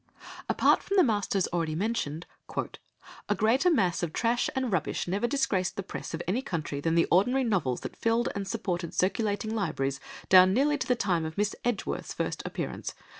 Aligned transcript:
Apart 0.49 0.81
from 0.81 0.97
the 0.97 1.03
masters 1.03 1.45
already 1.53 1.75
mentioned, 1.75 2.25
"A 2.57 3.35
greater 3.35 3.69
mass 3.69 4.01
of 4.01 4.11
trash 4.11 4.49
and 4.55 4.71
rubbish 4.73 5.07
never 5.07 5.27
disgraced 5.27 5.75
the 5.75 5.83
press 5.83 6.15
of 6.15 6.23
any 6.27 6.41
country 6.41 6.79
than 6.81 6.95
the 6.95 7.05
ordinary 7.11 7.43
novels 7.43 7.81
that 7.81 7.95
filled 7.95 8.27
and 8.33 8.47
supported 8.47 8.95
circulating 8.95 9.53
libraries 9.53 9.99
down 10.27 10.55
nearly 10.55 10.79
to 10.79 10.87
the 10.87 10.95
time 10.95 11.23
of 11.23 11.37
Miss 11.37 11.55
Edgeworth's 11.63 12.13
first 12.15 12.41
appearance. 12.47 12.95